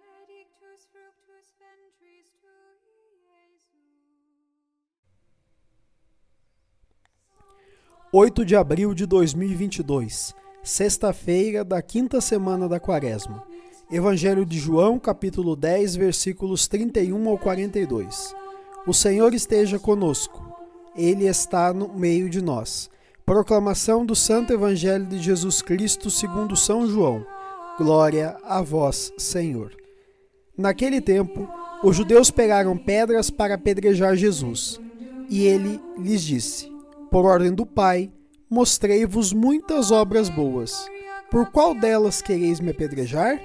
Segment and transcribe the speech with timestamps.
[0.00, 3.90] benedictus fructus ventris tui, Jesus.
[8.12, 13.44] 8 de abril de 2022, sexta-feira da quinta semana da quaresma.
[13.90, 18.34] Evangelho de João, capítulo 10, versículos 31 ao 42.
[18.86, 20.48] O Senhor esteja conosco.
[20.96, 22.88] Ele está no meio de nós.
[23.26, 27.24] Proclamação do Santo Evangelho de Jesus Cristo segundo São João.
[27.78, 29.79] Glória a vós, Senhor.
[30.60, 31.48] Naquele tempo,
[31.82, 34.78] os judeus pegaram pedras para apedrejar Jesus,
[35.28, 36.70] e ele lhes disse:
[37.10, 38.12] por ordem do Pai,
[38.48, 40.86] mostrei-vos muitas obras boas.
[41.28, 43.40] Por qual delas quereis me apedrejar?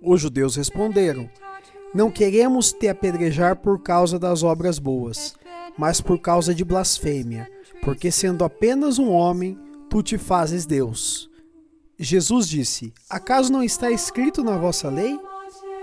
[0.00, 1.28] Os judeus responderam:
[1.94, 5.34] Não queremos te apedrejar por causa das obras boas,
[5.76, 7.50] mas por causa de blasfêmia,
[7.82, 9.58] porque sendo apenas um homem,
[9.90, 11.28] tu te fazes Deus.
[11.98, 15.18] Jesus disse: Acaso não está escrito na vossa lei?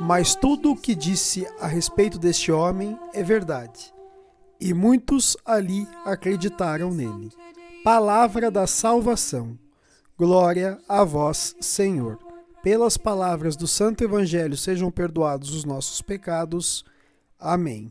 [0.00, 3.92] mas tudo o que disse a respeito deste homem é verdade.
[4.58, 7.30] E muitos ali acreditaram nele.
[7.84, 9.58] Palavra da salvação.
[10.16, 12.18] Glória a vós, Senhor.
[12.62, 16.84] Pelas palavras do Santo Evangelho sejam perdoados os nossos pecados.
[17.38, 17.90] Amém.